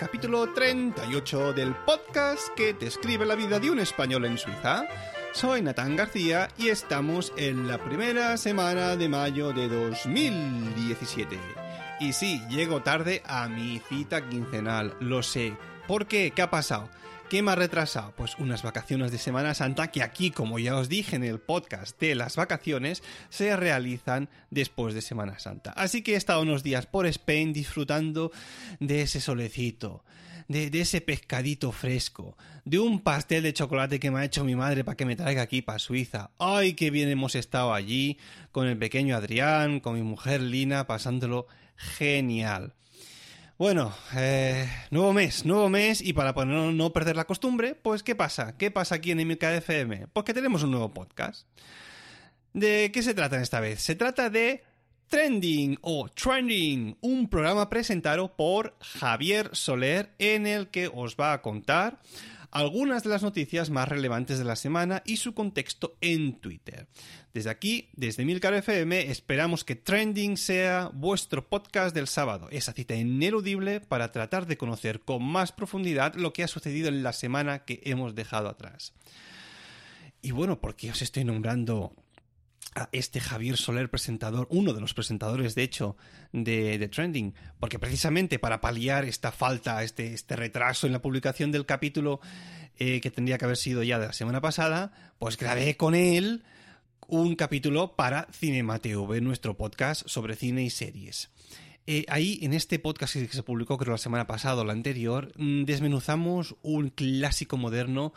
[0.00, 4.86] capítulo 38 del podcast que te escribe la vida de un español en Suiza.
[5.32, 11.38] Soy Natán García y estamos en la primera semana de mayo de 2017.
[12.00, 15.54] Y sí, llego tarde a mi cita quincenal, lo sé.
[15.86, 16.32] ¿Por qué?
[16.34, 16.90] ¿Qué ha pasado?
[17.30, 18.12] ¿Qué me ha retrasado?
[18.16, 21.98] Pues unas vacaciones de Semana Santa que aquí, como ya os dije en el podcast
[22.00, 25.70] de las vacaciones, se realizan después de Semana Santa.
[25.70, 28.32] Así que he estado unos días por Spain disfrutando
[28.80, 30.04] de ese solecito,
[30.50, 34.82] de, ese pescadito fresco, de un pastel de chocolate que me ha hecho mi madre
[34.82, 36.32] para que me traiga aquí para Suiza.
[36.40, 38.18] ¡Ay, qué bien hemos estado allí!
[38.50, 42.74] Con el pequeño Adrián, con mi mujer Lina, pasándolo genial.
[43.58, 48.56] Bueno, eh, nuevo mes, nuevo mes y para no, perder la costumbre, pues ¿qué pasa?
[48.56, 50.08] ¿Qué pasa aquí en FM?
[50.08, 51.46] Pues que tenemos un nuevo podcast.
[52.54, 53.80] ¿De qué se trata esta vez?
[53.80, 54.64] Se trata de
[55.10, 61.42] Trending o Trending, un programa presentado por Javier Soler en el que os va a
[61.42, 61.98] contar
[62.52, 66.86] algunas de las noticias más relevantes de la semana y su contexto en Twitter.
[67.34, 72.94] Desde aquí, desde Milcar FM, esperamos que Trending sea vuestro podcast del sábado, esa cita
[72.94, 77.64] ineludible para tratar de conocer con más profundidad lo que ha sucedido en la semana
[77.64, 78.92] que hemos dejado atrás.
[80.22, 81.96] Y bueno, ¿por qué os estoy nombrando
[82.74, 85.96] a este Javier Soler presentador, uno de los presentadores de hecho
[86.32, 91.66] de, Trending, porque precisamente para paliar esta falta, este, este retraso en la publicación del
[91.66, 92.20] capítulo
[92.78, 96.44] eh, que tendría que haber sido ya de la semana pasada, pues grabé con él
[97.08, 101.30] un capítulo para Cinema TV, nuestro podcast sobre cine y series.
[101.86, 105.32] Eh, ahí, en este podcast que se publicó creo la semana pasada o la anterior,
[105.36, 108.12] mm, desmenuzamos un clásico moderno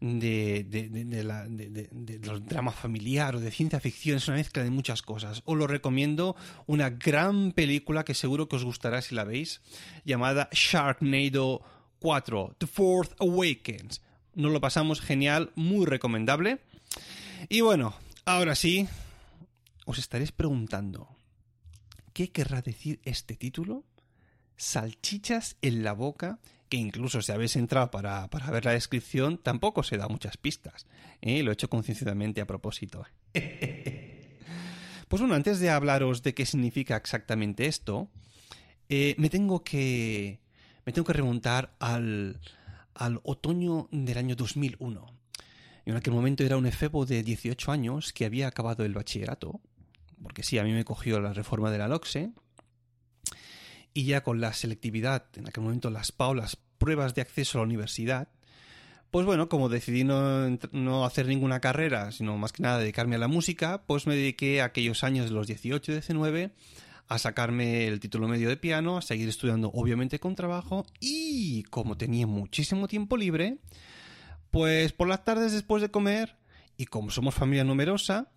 [0.00, 5.42] de, de, los drama familiar o de ciencia ficción, es una mezcla de muchas cosas.
[5.44, 6.36] Os lo recomiendo,
[6.66, 9.60] una gran película que seguro que os gustará si la veis,
[10.04, 11.62] llamada Sharknado
[11.98, 14.02] 4, The Fourth Awakens.
[14.34, 16.60] Nos lo pasamos genial, muy recomendable.
[17.48, 18.86] Y bueno, ahora sí,
[19.86, 21.08] os estaréis preguntando,
[22.12, 23.84] ¿qué querrá decir este título?
[24.56, 29.96] Salchichas en la boca que incluso si habéis entrado para, ver la descripción, tampoco se
[29.96, 30.86] da muchas pistas.
[31.20, 31.42] ¿eh?
[31.42, 33.04] Lo he hecho concienzudamente a propósito.
[33.32, 38.10] pues bueno, antes de hablaros de qué significa exactamente esto,
[38.88, 40.40] eh, me tengo que.
[40.84, 42.40] me tengo que remontar al,
[42.94, 45.06] al otoño del año 2001.
[45.84, 49.60] En aquel momento era un efebo de 18 años que había acabado el bachillerato,
[50.20, 52.32] porque sí, a mí me cogió la reforma de la LOXE,
[53.96, 57.64] y ya con la selectividad, en aquel momento las paulas, pruebas de acceso a la
[57.64, 58.28] universidad,
[59.10, 63.26] pues bueno, como decidí no, hacer ninguna carrera, sino más que nada dedicarme a la
[63.26, 66.50] música, pues me dediqué a aquellos años de los 18 y 19
[67.08, 71.96] a sacarme el título medio de piano, a seguir estudiando obviamente con trabajo y como
[71.96, 73.60] tenía muchísimo tiempo libre,
[74.50, 76.36] pues por las tardes después de comer
[76.76, 78.30] y como somos familia numerosa,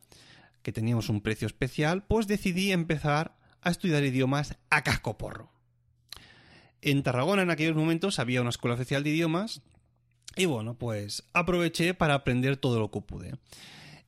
[0.61, 5.51] que teníamos un precio especial, pues decidí empezar a estudiar idiomas a cascoporro.
[6.81, 9.61] En Tarragona en aquellos momentos había una escuela oficial de idiomas
[10.35, 13.33] y bueno, pues aproveché para aprender todo lo que pude.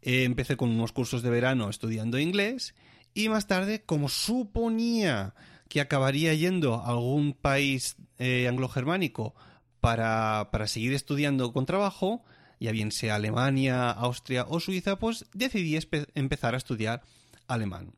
[0.02, 2.74] Eh, empecé con unos cursos de verano estudiando inglés
[3.14, 5.34] y más tarde, como suponía
[5.68, 9.36] que acabaría yendo a algún país eh, anglo-germánico
[9.80, 12.24] para, para seguir estudiando con trabajo,
[12.60, 15.78] ya bien sea Alemania, Austria o Suiza, pues decidí
[16.14, 17.02] empezar a estudiar
[17.48, 17.94] alemán.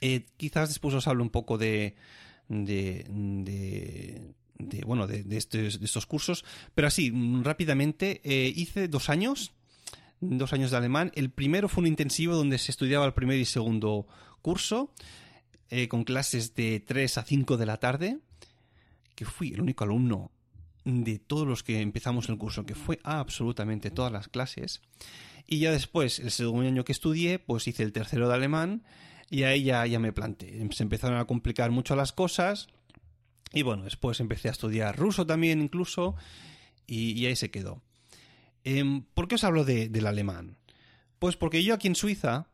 [0.00, 1.96] Eh, quizás después os hablo un poco de,
[2.48, 3.04] de,
[4.58, 6.44] de, bueno, de, estos, cursos,
[6.74, 9.52] pero así, rápidamente, eh, hice dos años,
[10.20, 11.12] dos años de alemán.
[11.14, 14.06] El primero fue un intensivo donde se estudiaba el primer y segundo
[14.42, 14.92] curso,
[15.70, 18.18] eh, con clases de 3 a 5 de la tarde,
[19.14, 20.30] que fui el único alumno
[20.84, 24.80] de todos los que empezamos el curso, que fue absolutamente todas las clases.
[25.46, 28.82] Y ya después, el segundo año que estudié, pues hice el tercero de alemán
[29.30, 30.66] y ahí ya, ya me planté.
[30.72, 32.68] Se empezaron a complicar mucho las cosas.
[33.52, 36.16] Y bueno, después empecé a estudiar ruso también incluso.
[36.86, 37.82] Y, ahí se quedó.
[38.64, 40.56] Em, ¿Por qué os hablo del alemán?
[41.18, 42.46] Pues porque yo aquí en Suiza,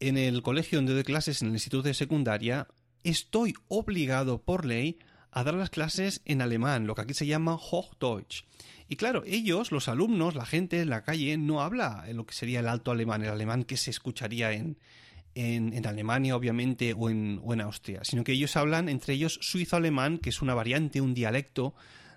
[0.00, 2.68] en el colegio donde doy clases en el instituto de secundaria,
[3.02, 4.98] estoy obligado por ley
[5.30, 8.44] a dar las clases en alemán, lo que aquí se llama Hochdeutsch.
[8.88, 12.34] Y claro, ellos, los alumnos, la gente en la calle, no habla en lo que
[12.34, 14.78] sería el alto alemán, el alemán que se escucharía en,
[15.36, 20.18] en, Alemania, obviamente, o en, o en Austria, sino que ellos hablan entre ellos suizo-alemán,
[20.18, 21.74] que es una variante, un dialecto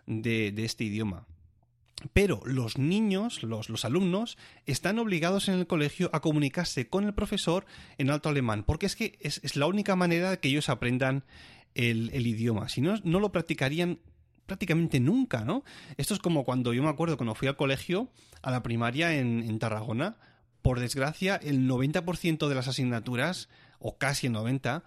[0.08, 1.26] de, de este idioma.
[2.14, 7.14] Pero los niños, los, los, alumnos, están obligados en el colegio a comunicarse con el
[7.14, 7.66] profesor
[7.98, 11.26] en alto alemán, porque es que es, la única manera de que ellos aprendan
[11.76, 12.70] el, el, idioma.
[12.70, 14.00] Si no, no lo practicarían
[14.46, 15.66] prácticamente nunca, ¿no?
[15.98, 18.10] Esto es como cuando yo me acuerdo cuando fui al colegio,
[18.42, 20.16] a la primaria en, en Tarragona,
[20.62, 24.84] por desgracia, el 90% de las asignaturas, o casi el 90%,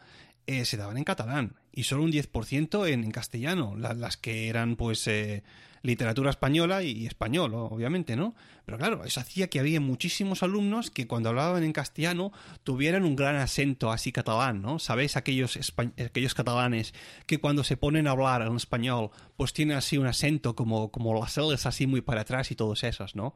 [0.47, 4.77] eh, se daban en catalán y solo un 10% en, en castellano, las que eran
[4.77, 5.43] pues eh,
[5.83, 8.35] literatura española y, español, obviamente, ¿no?
[8.65, 12.33] Pero claro, eso hacía que había muchísimos alumnos que cuando hablaban en castellano
[12.63, 14.79] tuvieran un gran acento así catalán, ¿no?
[14.79, 15.17] ¿Sabéis?
[15.17, 16.95] Aquellos, aquellos catalanes
[17.27, 21.19] que cuando se ponen a hablar en español pues tienen así un acento como, como
[21.19, 23.35] las L's así muy para atrás y todos esos, ¿no?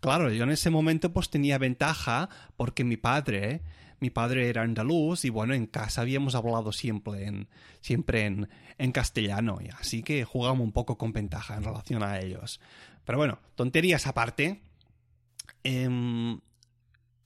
[0.00, 3.62] Claro, yo en ese momento pues tenía ventaja porque mi padre
[4.00, 7.48] mi padre era andaluz y bueno, en casa habíamos hablado siempre en,
[7.80, 8.48] siempre en,
[8.78, 12.60] en castellano, y así que jugamos un poco con ventaja en relación a ellos.
[13.04, 14.60] Pero bueno, tonterías aparte,
[15.64, 16.38] eh,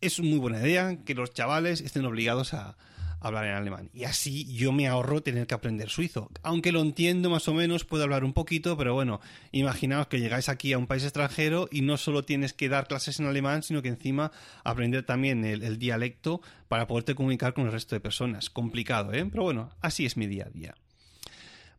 [0.00, 2.76] es muy buena idea que los chavales estén obligados a,
[3.22, 3.90] hablar en alemán.
[3.94, 6.30] Y así yo me ahorro tener que aprender suizo.
[6.42, 9.20] Aunque lo entiendo más o menos, puedo hablar un poquito, pero bueno,
[9.52, 13.20] imaginaos que llegáis aquí a un país extranjero y no solo tienes que dar clases
[13.20, 14.32] en alemán, sino que encima
[14.64, 18.50] aprender también el, dialecto para poderte comunicar con el resto de personas.
[18.50, 19.24] Complicado, ¿eh?
[19.30, 20.74] Pero bueno, así es mi día a día.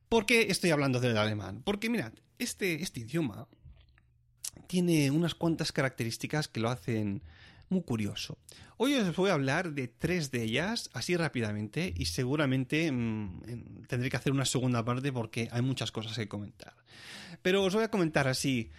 [0.10, 1.62] ¿Por qué estoy hablando del alemán?
[1.64, 3.48] Porque mirad, este, este idioma
[4.68, 7.24] tiene unas cuantas características que lo hacen
[7.74, 8.38] muy curioso.
[8.78, 14.10] Hoy os voy a hablar de tres de ellas, así rápidamente, y seguramente mm, tendré
[14.10, 16.74] que hacer una segunda parte porque hay muchas cosas que comentar.
[17.42, 18.70] Pero os voy a comentar así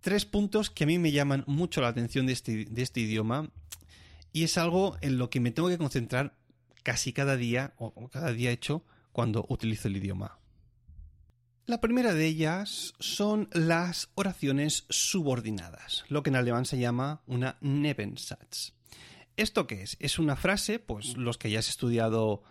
[0.00, 3.50] tres puntos que a mí me llaman mucho la atención de este, de este idioma,
[4.32, 6.34] y es algo en lo que me tengo que concentrar
[6.82, 10.38] casi cada día, o cada día hecho, cuando utilizo el idioma.
[11.66, 17.58] La primera de ellas son las oraciones subordinadas, lo que en alemán se llama una
[17.60, 18.72] Nebensatz.
[19.36, 19.96] ¿Esto qué es?
[19.98, 22.44] Es una frase, pues los que ya has estudiado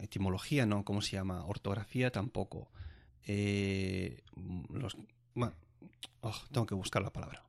[0.00, 0.86] etimología, ¿no?
[0.86, 1.44] ¿Cómo se llama?
[1.44, 2.70] Ortografía tampoco.
[3.26, 4.22] Eh,
[4.72, 4.96] los,
[5.34, 5.54] bueno,
[6.22, 7.44] oh, tengo que buscar la palabra.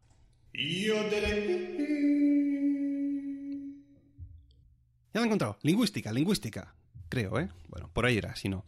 [5.13, 5.57] Ya lo he encontrado.
[5.61, 6.75] Lingüística, lingüística.
[7.07, 7.49] Creo, ¿eh?
[7.69, 8.65] Bueno, por ahí era, si no.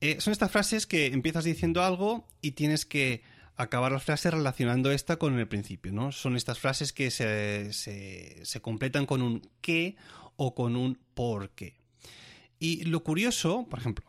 [0.00, 3.22] Eh, son estas frases que empiezas diciendo algo y tienes que
[3.56, 6.12] acabar la frase relacionando esta con el principio, ¿no?
[6.12, 9.96] Son estas frases que se, se, completan con un qué
[10.36, 11.74] o con un por qué.
[12.60, 14.06] Y lo curioso, por ejemplo,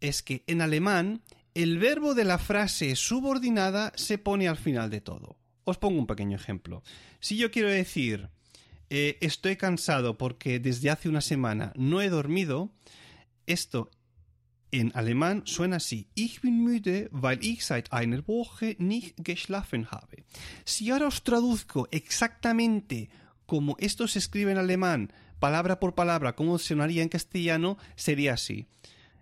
[0.00, 1.22] es que en alemán
[1.54, 5.36] el verbo de la frase subordinada se pone al final de todo.
[5.64, 6.82] Os pongo un pequeño ejemplo.
[7.20, 8.30] Si yo quiero decir
[8.88, 12.70] eh, estoy cansado porque desde hace una semana no he dormido,
[13.46, 13.90] esto
[14.72, 16.06] en alemán suena así.
[16.14, 20.24] Ich bin müde, weil ich seit einer Woche nicht geschlafen habe.
[20.64, 23.08] Si ahora os traduzco exactamente
[23.46, 28.66] como esto se escribe en alemán, palabra por palabra, como sonaría en castellano, sería así.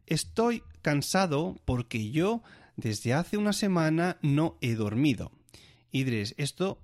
[0.07, 2.43] Estoy cansado porque yo
[2.77, 5.33] desde hace una semana no he dormido.
[5.91, 6.79] Y diréis, esto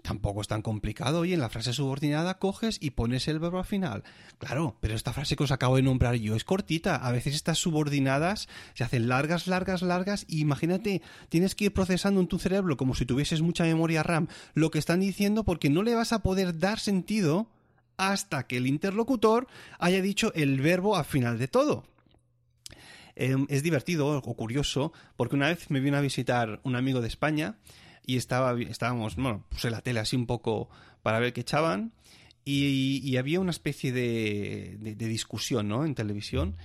[0.00, 3.66] Tampoco es tan complicado y en la frase subordinada coges y pones el verbo al
[3.66, 4.04] final.
[4.38, 6.96] Claro, pero esta frase que os acabo de nombrar yo es cortita.
[6.96, 12.20] A veces estas subordinadas se hacen largas, largas, largas y imagínate, tienes que ir procesando
[12.20, 15.82] en tu cerebro como si tuvieses mucha memoria RAM lo que están diciendo porque no
[15.82, 17.48] le vas a poder dar sentido
[17.98, 19.46] hasta que el interlocutor
[19.78, 21.84] haya dicho el verbo al final de todo.
[23.14, 27.08] Em, es divertido o curioso porque una vez me vino a visitar un amigo de
[27.08, 27.58] España
[28.04, 30.68] y estaba, estábamos, bueno, puse la tele así un poco
[31.02, 31.92] para ver qué echaban
[32.44, 35.84] y, había una especie de, de, discusión, ¿no?
[35.84, 36.56] En televisión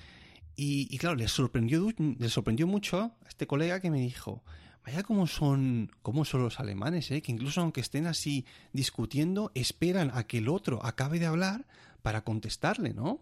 [0.60, 4.44] y, claro, le sorprendió, le sorprendió mucho a este colega que me dijo,
[4.84, 7.22] vaya cómo son, cómo son los alemanes, ¿eh?
[7.22, 11.68] Que incluso aunque estén así discutiendo, esperan a que el otro acabe de hablar
[12.02, 13.22] para contestarle, ¿no?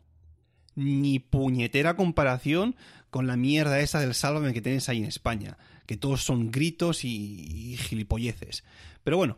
[0.75, 2.77] Ni puñetera comparación
[3.09, 7.03] con la mierda esa del sálvame que tienes ahí en España que todos son gritos
[7.03, 8.63] y, gilipolleces.
[9.03, 9.37] Pero bueno,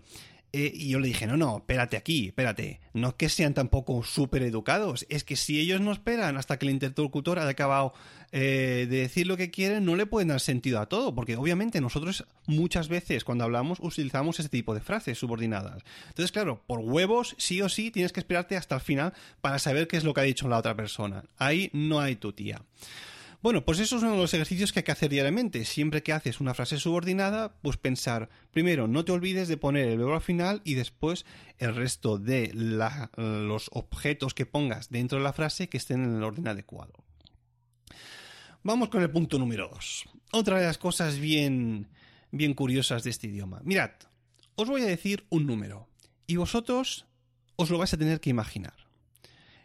[0.53, 2.79] eh, y yo le dije, no, no, espérate aquí, espérate.
[2.93, 6.71] No que sean tampoco súper educados, es que si ellos no esperan hasta que el
[6.71, 7.93] interlocutor haya acabado
[8.31, 11.81] eh, de decir lo que quieren, no le pueden dar sentido a todo, porque obviamente
[11.81, 15.83] nosotros muchas veces cuando hablamos utilizamos ese tipo de frases subordinadas.
[16.07, 19.87] Entonces, claro, por huevos, sí o sí, tienes que esperarte hasta el final para saber
[19.87, 21.23] qué es lo que ha dicho la otra persona.
[21.37, 22.61] Ahí no hay tu tía.
[23.41, 25.63] Bueno, pues eso es uno de los ejercicios que hay que hacer diariamente.
[25.63, 29.99] Siempre que haces una frase subordinada, pues pensar, primero, no te olvides de poner el
[29.99, 31.25] verbo al final y después
[31.59, 36.23] el resto de los objetos que pongas dentro de la frase que estén en el
[36.23, 36.93] orden adecuado.
[38.63, 40.05] Vamos con el punto número 2.
[40.31, 41.89] Otra de las cosas bien,
[42.31, 43.61] bien curiosas de este idioma.
[43.63, 43.91] Mirad,
[44.55, 45.87] os voy a decir un número
[46.25, 47.05] y vosotros
[47.55, 48.73] os lo vais a tener que imaginar.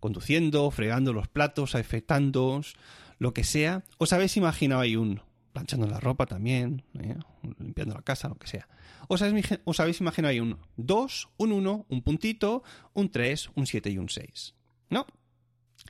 [0.00, 2.76] conduciendo, fregando los platos, afectándoos,
[3.18, 7.16] lo que sea, os habéis imaginado ahí un planchando la ropa también, ¿eh?
[7.58, 8.68] limpiando la casa, lo que sea.
[9.08, 13.66] Os habéis, os habéis imaginado ahí un 2, un 1, un puntito, un 3, un
[13.66, 14.54] 7 y un 6.
[14.90, 15.06] ¿No?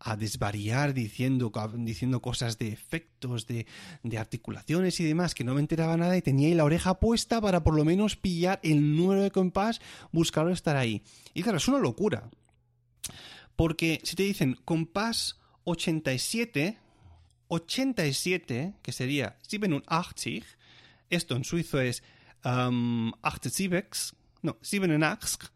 [0.03, 3.67] a desvariar diciendo, diciendo cosas de efectos, de,
[4.01, 7.39] de, articulaciones y demás, que no me enteraba nada y tenía ahí la oreja puesta
[7.39, 9.79] para por lo menos pillar el número de compás,
[10.11, 11.03] buscarlo estar ahí.
[11.35, 12.31] Y claro, es una locura.
[13.55, 16.79] Porque si te dicen compás 87,
[17.51, 20.45] 87, que sería 87,
[21.09, 22.01] esto en suizo es
[22.45, 23.89] um, 87,
[24.41, 25.51] no, 87,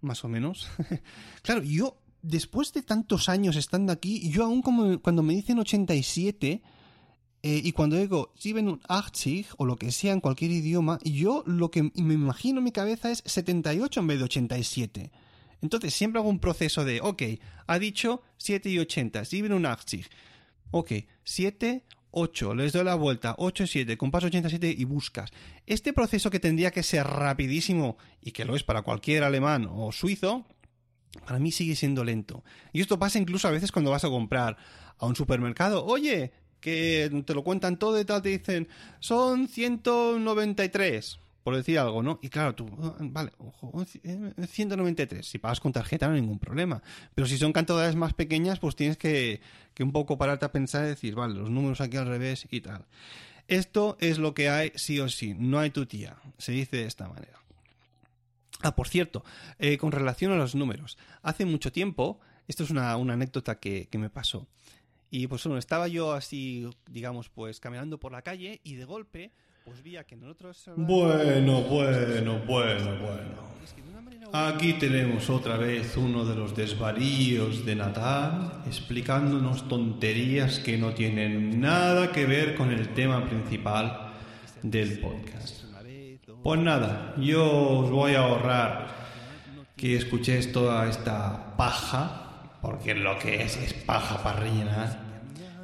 [0.00, 0.68] más o menos.
[1.42, 6.62] claro, yo después de tantos años estando aquí, yo aún como cuando me dicen 87
[7.42, 11.82] eh, y cuando digo 87 o lo que sea en cualquier idioma, yo lo que
[11.82, 15.10] me imagino en mi cabeza es 78 en vez de 87.
[15.62, 17.22] Entonces siempre hago un proceso de, ok,
[17.66, 20.29] ha dicho 7 y 80, 87.
[20.70, 20.92] Ok,
[21.24, 25.30] 7, 8, les doy la vuelta, 8, 7, compás 87 y buscas.
[25.66, 29.92] Este proceso que tendría que ser rapidísimo y que lo es para cualquier alemán o
[29.92, 30.46] suizo,
[31.26, 32.44] para mí sigue siendo lento.
[32.72, 34.56] Y esto pasa incluso a veces cuando vas a comprar
[34.98, 35.84] a un supermercado.
[35.84, 38.68] Oye, que te lo cuentan todo y tal, te dicen,
[39.00, 42.18] son 193, por decir algo, ¿no?
[42.22, 45.26] Y claro, tú, ah, vale, ojo, 193.
[45.26, 46.82] Si pagas con tarjeta no hay ningún problema.
[47.14, 49.40] Pero si son cantidades más pequeñas, pues tienes que,
[49.74, 52.60] que un poco pararte a pensar y decir, vale, los números aquí al revés y
[52.60, 52.84] tal.
[53.48, 56.16] Esto es lo que hay sí o sí, no hay tu tía.
[56.38, 57.40] Se dice de esta manera.
[58.62, 59.24] Ah, por cierto,
[59.58, 64.10] eh, con relación a los números, hace mucho tiempo, esto es una, anécdota que, me
[64.10, 64.46] pasó,
[65.10, 69.32] y pues bueno, estaba yo así, digamos, pues caminando por la calle y de golpe,
[69.64, 70.16] pues que.
[70.76, 73.50] Bueno, bueno, bueno, bueno.
[74.32, 81.60] Aquí tenemos otra vez uno de los desvaríos de Natal explicándonos tonterías que no tienen
[81.60, 84.12] nada que ver con el tema principal
[84.62, 85.64] del podcast.
[86.44, 88.86] Pues nada, yo os voy a ahorrar
[89.76, 95.00] que escuchéis toda esta paja, porque lo que es es paja para rellenar,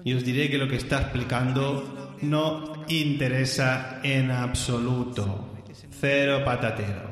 [0.05, 5.53] y os diré que lo que está explicando no interesa en absoluto.
[5.99, 7.11] Cero patatero.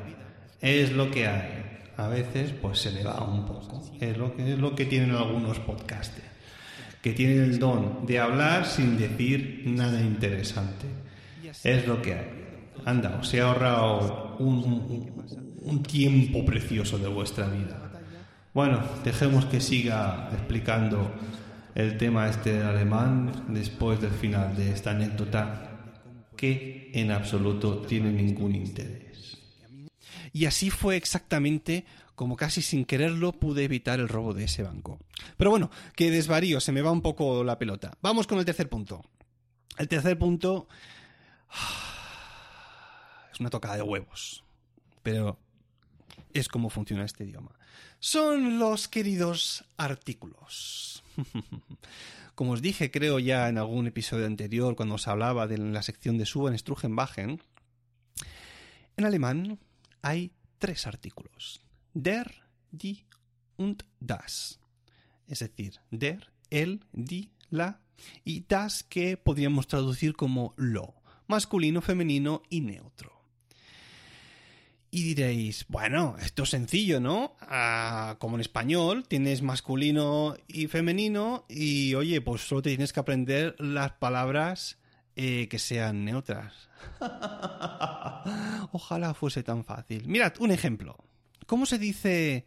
[0.61, 1.65] Es lo que hay.
[1.97, 3.83] A veces pues se le va un poco.
[4.01, 6.27] Es lo que, es lo que tienen algunos podcasters,
[7.01, 10.87] que tienen el don de hablar sin decir nada interesante.
[11.63, 12.31] Es lo que hay.
[12.85, 15.13] anda, os he ahorrado un,
[15.63, 17.93] un tiempo precioso de vuestra vida.
[18.53, 21.13] Bueno, dejemos que siga explicando
[21.75, 25.71] el tema este del alemán después del final de esta anécdota
[26.37, 29.39] que en absoluto tiene ningún interés.
[30.33, 34.99] Y así fue exactamente como casi sin quererlo pude evitar el robo de ese banco.
[35.37, 37.93] Pero bueno, que desvarío, se me va un poco la pelota.
[38.03, 39.03] Vamos con el tercer punto.
[39.77, 40.69] El tercer punto
[43.33, 44.45] es una tocada de huevos,
[45.03, 45.41] pero
[46.33, 47.51] es como funciona este idioma.
[47.99, 51.03] Son los queridos artículos.
[52.35, 56.19] Como os dije, creo ya en algún episodio anterior, cuando os hablaba de la sección
[56.19, 57.41] de Suben, Strugenbachen,
[58.97, 59.59] en alemán
[60.03, 61.61] hay tres artículos:
[61.95, 63.05] der, die
[63.57, 64.61] und das.
[65.29, 67.81] Es decir, der, el, die, la,
[68.25, 70.95] y das que podríamos traducir como lo,
[71.27, 73.14] masculino, femenino y neutro.
[74.95, 77.35] Y diréis, bueno, esto es sencillo, ¿no?
[77.41, 83.01] Ah, como en español, tienes masculino y femenino y oye, pues solo te tienes que
[83.01, 84.79] aprender las palabras
[85.17, 86.71] eh, que sean neutras.
[88.71, 90.07] Ojalá fuese tan fácil.
[90.07, 90.97] Mirad, un ejemplo.
[91.47, 92.47] ¿Cómo se dice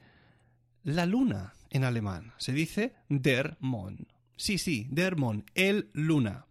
[0.86, 2.32] la luna en alemán?
[2.38, 4.08] Se dice der Mond.
[4.38, 6.46] Sí, sí, der Mond, el luna.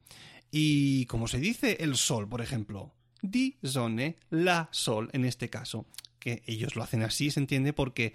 [0.50, 2.95] ¿Y cómo se dice el sol, por ejemplo?
[3.23, 5.87] Die Sonne, la Sol en este caso.
[6.18, 8.14] Que ellos lo hacen así, se entiende, porque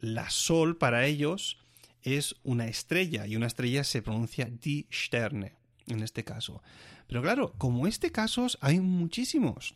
[0.00, 1.58] la Sol para ellos
[2.02, 5.54] es una estrella y una estrella se pronuncia die Sterne
[5.86, 6.62] en este caso.
[7.06, 9.74] Pero claro, como este casos hay muchísimos.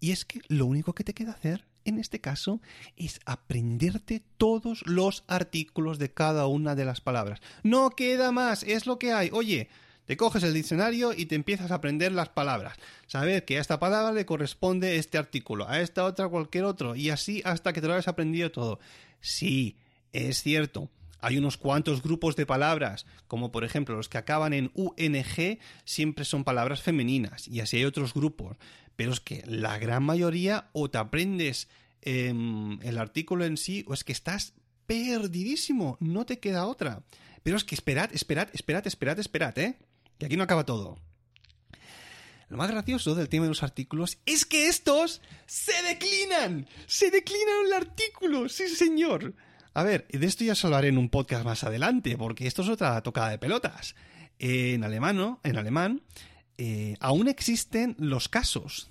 [0.00, 2.60] Y es que lo único que te queda hacer en este caso
[2.96, 7.40] es aprenderte todos los artículos de cada una de las palabras.
[7.62, 9.30] No queda más, es lo que hay.
[9.32, 9.68] Oye,
[10.12, 12.76] te coges el diccionario y te empiezas a aprender las palabras.
[13.06, 17.08] Saber que a esta palabra le corresponde este artículo, a esta otra cualquier otro, y
[17.08, 18.78] así hasta que te lo hayas aprendido todo.
[19.22, 19.78] Sí,
[20.12, 20.90] es cierto.
[21.20, 26.26] Hay unos cuantos grupos de palabras, como por ejemplo los que acaban en UNG, siempre
[26.26, 28.58] son palabras femeninas, y así hay otros grupos.
[28.96, 31.68] Pero es que la gran mayoría o te aprendes
[32.02, 34.52] em, el artículo en sí, o es que estás
[34.84, 37.02] perdidísimo, no te queda otra.
[37.42, 39.78] Pero es que esperad, esperad, esperad, esperad, esperad, ¿eh?
[40.22, 41.00] Y aquí no acaba todo.
[42.48, 46.68] Lo más gracioso del tema de los artículos es que estos se declinan.
[46.86, 49.34] Se declinan el artículo, sí señor.
[49.74, 52.68] A ver, de esto ya os hablaré en un podcast más adelante, porque esto es
[52.68, 53.96] otra tocada de pelotas.
[54.38, 56.02] En alemán, en alemán
[56.56, 58.90] eh, aún existen los casos.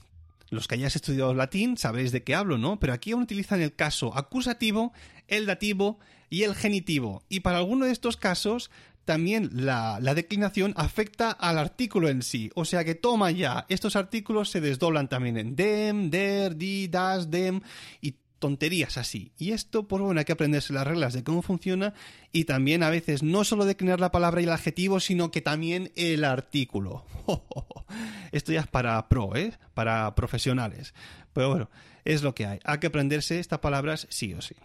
[0.49, 2.77] Los que hayáis estudiado latín sabréis de qué hablo, ¿no?
[2.77, 4.91] Pero aquí aún utilizan el caso acusativo,
[5.29, 5.97] el dativo
[6.29, 7.23] y el genitivo.
[7.29, 8.69] Y para alguno de estos casos
[9.05, 12.51] también la, declinación afecta al artículo en sí.
[12.55, 17.29] O sea que toma ya, estos artículos se desdoblan también en dem, der, di, das,
[17.31, 17.61] dem
[18.01, 19.31] y tonterías así.
[19.37, 21.93] Y esto, pues bueno, hay que aprenderse las reglas de cómo funciona
[22.31, 25.91] y también a veces no solo declinar la palabra y el adjetivo, sino que también
[25.95, 27.05] el artículo.
[28.31, 29.53] Esto ya es para pro, ¿eh?
[29.73, 30.93] Para profesionales.
[31.33, 31.69] Pero bueno,
[32.03, 32.59] es lo que hay.
[32.63, 34.55] Hay que aprenderse estas palabras sí o sí.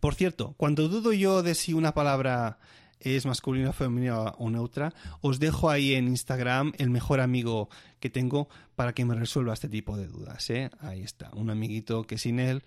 [0.00, 2.58] Por cierto, cuando dudo yo de si una palabra
[3.00, 7.68] es masculina, femenina o neutra, os dejo ahí en Instagram el mejor amigo
[8.00, 10.48] que tengo para que me resuelva este tipo de dudas.
[10.50, 10.70] ¿eh?
[10.80, 12.62] Ahí está, un amiguito que sin él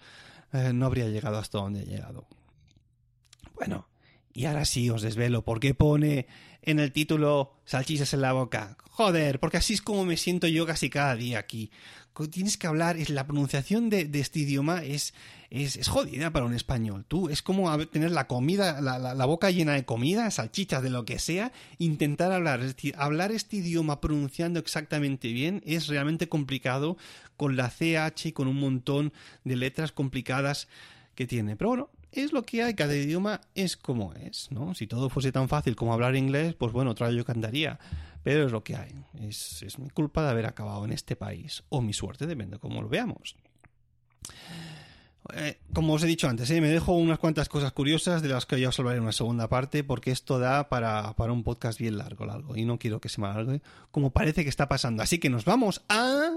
[0.53, 2.25] eh, no habría llegado hasta donde he llegado.
[3.55, 3.87] Bueno,
[4.37, 6.27] y ahora sí os desvelo por qué pone
[6.61, 8.77] en el título salchichas en la boca.
[8.91, 11.71] Joder, porque así es como me siento yo casi cada día aquí.
[12.29, 15.15] Tienes que hablar, es la pronunciación de, este idioma es,
[15.49, 17.03] es, jodida para un español.
[17.07, 21.17] Tú, es como tener la comida, la, boca llena de comida, salchichas, de lo que
[21.17, 22.61] sea, intentar hablar.
[22.95, 26.95] hablar este idioma pronunciando exactamente bien es realmente complicado
[27.37, 30.67] con la CH y con un montón de letras complicadas
[31.15, 31.55] que tiene.
[31.55, 34.73] Pero bueno, es lo que hay, cada idioma es como es, ¿no?
[34.73, 37.79] Si todo fuese tan fácil como hablar inglés, pues bueno, otra yo cantaría,
[38.23, 38.93] pero es lo que hay.
[39.21, 42.81] Es, mi culpa de haber acabado en este país, o mi suerte, depende de cómo
[42.81, 43.35] lo veamos.
[45.33, 48.45] Eh, como os he dicho antes, eh, me dejo unas cuantas cosas curiosas de las
[48.45, 51.77] que ya os hablaré en una segunda parte, porque esto da para, para un podcast
[51.79, 55.03] bien largo, largo, y no quiero que se me alargue, como parece que está pasando.
[55.03, 56.31] Así que nos vamos a...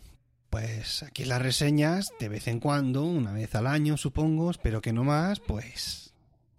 [0.51, 4.93] pues aquí las reseñas de vez en cuando, una vez al año supongo, pero que
[4.93, 6.15] no más, pues...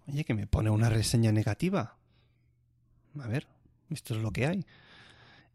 [0.07, 1.95] Oye, que me pone una reseña negativa.
[3.19, 3.47] A ver,
[3.89, 4.65] esto es lo que hay.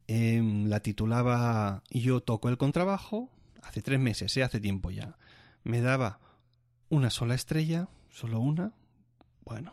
[0.07, 3.31] Em, la titulaba Yo toco el contrabajo,
[3.63, 4.43] hace tres meses, ¿eh?
[4.43, 5.17] hace tiempo ya.
[5.65, 6.21] Me daba
[6.89, 8.73] una sola estrella, solo una.
[9.45, 9.73] Bueno,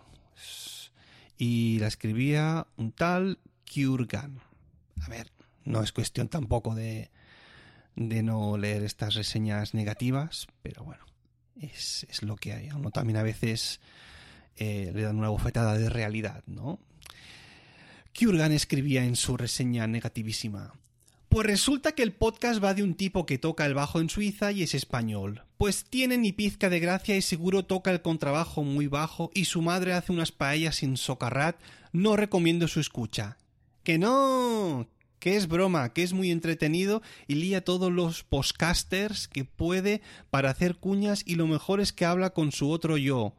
[1.38, 3.40] y la escribía un tal
[3.72, 4.40] Kurgan.
[5.02, 5.32] A ver,
[5.64, 7.12] no es cuestión tampoco de
[7.96, 11.04] de no leer estas reseñas negativas, pero bueno,
[11.60, 12.70] es, lo que hay.
[12.72, 13.80] Uno también a veces
[14.56, 16.80] eh, le dan una bofetada de realidad, ¿no?
[18.18, 20.74] Kurgan escribía en su reseña negativísima.
[21.30, 24.52] Pues resulta que el podcast va de un tipo que toca el bajo en Suiza
[24.52, 25.44] y es español.
[25.58, 29.62] Pues tiene ni pizca de gracia y seguro toca el contrabajo muy bajo y su
[29.62, 31.56] madre hace unas paellas sin socarrat.
[31.94, 33.38] No recomiendo su escucha.
[33.84, 34.90] Que no,
[35.22, 40.50] que es broma, que es muy entretenido y lía todos los podcasters que puede para
[40.50, 43.36] hacer cuñas y lo mejor es que habla con su otro yo.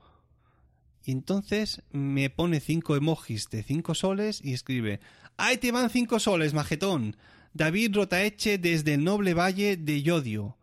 [1.04, 5.00] Y entonces me pone cinco emojis de cinco soles y escribe
[5.36, 7.16] ¡Ahí te van cinco soles, majetón!
[7.52, 10.56] David Rotaeche desde el noble valle de Yodio.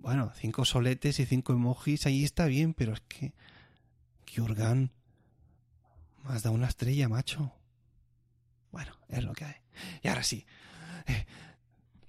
[0.00, 3.32] Bueno, cinco soletes y cinco emojis, ahí está bien, pero es que...
[4.24, 4.90] Kiurgan...
[6.24, 7.52] Me has dado una estrella, macho.
[8.72, 9.54] Bueno, es lo que hay.
[10.02, 10.46] Y ahora sí,
[11.06, 11.26] eh,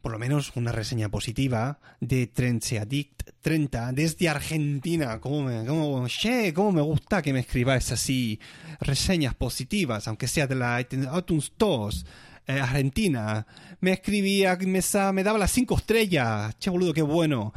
[0.02, 5.20] por lo menos una reseña positiva de Trenseadict 30 desde Argentina.
[5.20, 6.08] ¿Cómo me, cómo,
[6.54, 8.40] cómo me gusta que me escribáis así
[8.80, 12.06] reseñas positivas, aunque sea de la iTunes 2.
[12.50, 13.46] Eh, Argentina.
[13.80, 14.82] Me escribía, me,
[15.14, 16.58] me daba las cinco estrellas.
[16.58, 17.54] Che, boludo, qué bueno.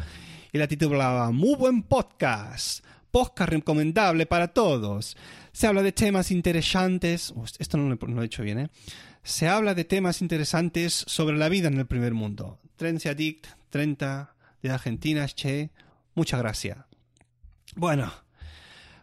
[0.52, 2.84] Y la titulaba Muy buen podcast.
[3.10, 5.16] Podcast recomendable para todos.
[5.52, 7.32] Se habla de temas interesantes.
[7.58, 8.70] esto no lo, no lo he dicho bien, ¿eh?
[9.22, 12.58] Se habla de temas interesantes sobre la vida en el primer mundo.
[12.80, 15.70] Addict 30 de Argentina, che,
[16.14, 16.78] muchas gracias.
[17.76, 18.12] Bueno,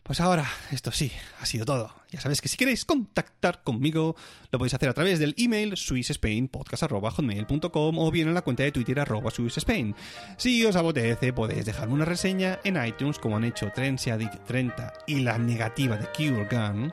[0.04, 1.94] pues ahora, esto sí, ha sido todo.
[2.12, 4.16] Ya sabéis que si queréis contactar conmigo,
[4.52, 9.00] lo podéis hacer a través del email swissspainpodcast.com o bien en la cuenta de Twitter
[9.00, 9.30] arroba.
[9.30, 15.20] Si os apetece, podéis dejarme una reseña en iTunes como han hecho Addict 30 y
[15.20, 16.92] la negativa de Cure Gun.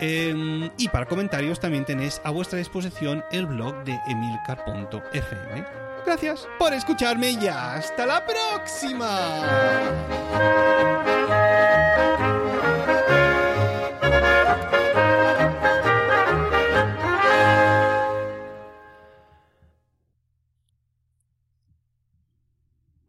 [0.00, 5.64] Em, y para comentarios también tenéis a vuestra disposición el blog de emilcar.fm.
[6.04, 9.42] Gracias por escucharme y hasta la próxima.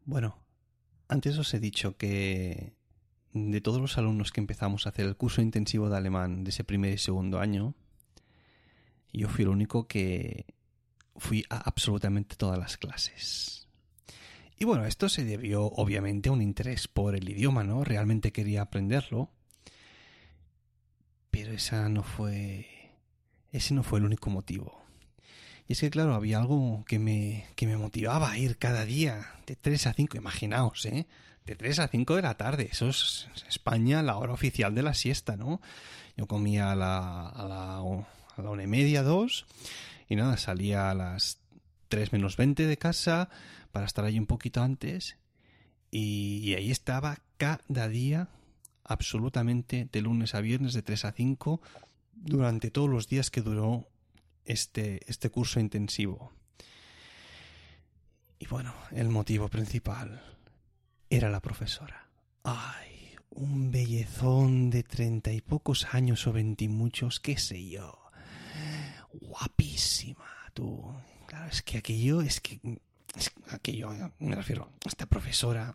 [0.05, 0.39] Bueno,
[1.09, 2.73] antes os he dicho que
[3.35, 6.63] de todos los alumnos que empezamos a hacer el curso intensivo de alemán de ese
[6.63, 7.75] primer y segundo año,
[9.11, 10.45] yo fui el único que
[11.17, 13.67] fui a absolutamente todas las clases.
[14.57, 17.83] Y bueno, esto se debió obviamente a un interés por el idioma, ¿no?
[17.83, 19.29] Realmente quería aprenderlo.
[21.29, 22.67] Pero esa no fue.
[23.51, 24.81] Ese no fue el único motivo.
[25.67, 29.33] Y es que, claro, había algo que me, que me motivaba a ir cada día,
[29.45, 31.05] de 3 a 5, imaginaos, ¿eh?
[31.45, 32.69] De 3 a 5 de la tarde.
[32.71, 35.61] Eso es España, la hora oficial de la siesta, ¿no?
[36.17, 39.45] Yo comía a la, a la, a la una y media, dos,
[40.09, 41.39] y nada, salía a las
[41.89, 43.29] 3 menos 20 de casa
[43.71, 45.17] para estar allí un poquito antes.
[45.91, 48.29] Y, y ahí estaba cada día,
[48.83, 51.61] absolutamente, de lunes a viernes, de 3 a 5,
[52.13, 53.87] durante todos los días que duró
[54.45, 56.31] este, este curso intensivo.
[58.39, 60.34] Y bueno, el motivo principal
[61.09, 62.09] era la profesora.
[62.43, 67.99] Ay, un bellezón de treinta y pocos años o veintimuchos, qué sé yo.
[69.13, 70.93] Guapísima, tú.
[71.27, 72.59] Claro, es que aquello, es que...
[73.15, 75.73] Es aquello, me refiero, esta profesora,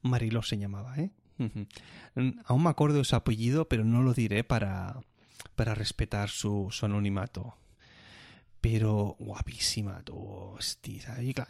[0.00, 1.12] Mariló se llamaba, ¿eh?
[2.44, 5.00] Aún me acuerdo de su apellido, pero no lo diré para,
[5.54, 7.56] para respetar su, su anonimato.
[8.62, 10.56] Pero guapísima, tú,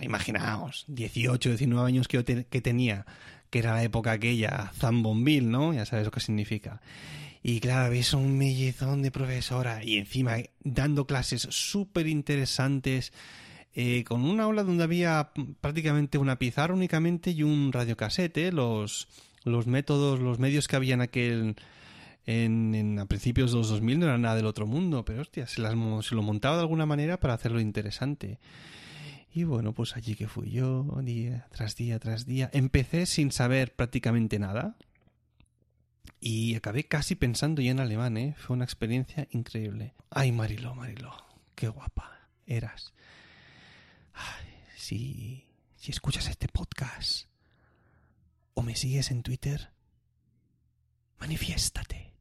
[0.01, 3.05] imaginaos, 18, 19 años que, que tenía,
[3.51, 5.75] que era la época aquella, Zambonville, ¿no?
[5.75, 6.81] Ya sabes lo que significa.
[7.42, 13.12] Y claro, ves un mellizón de profesora y encima dando clases súper interesantes,
[13.75, 19.07] eh, con una aula donde había prácticamente una pizarra únicamente y un radiocasete, los,
[19.44, 21.57] los métodos, los medios que había en aquel
[22.27, 25.61] en, a principios de los 2000 no era nada del otro mundo, pero hostia, se,
[25.61, 25.75] las,
[26.07, 28.39] se lo montaba de alguna manera para hacerlo interesante.
[29.35, 32.51] Y bueno, pues allí que fui yo, día tras día tras día.
[32.53, 34.77] Empecé sin saber prácticamente nada.
[36.21, 38.37] Y acabé casi pensando ya en alemán, ¿eh?
[38.39, 39.95] Fue una experiencia increíble.
[40.11, 41.13] Ay, Marilo, Marilo,
[41.55, 42.93] qué guapa eras.
[44.13, 47.27] Ay, si, si escuchas este podcast
[48.55, 49.71] o me sigues en Twitter,
[51.19, 52.12] manifiéstate.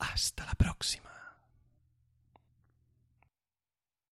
[0.00, 1.19] Hasta la próxima.